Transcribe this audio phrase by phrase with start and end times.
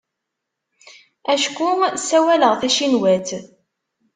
[1.33, 3.29] Acku ssawaleɣ tacinwat.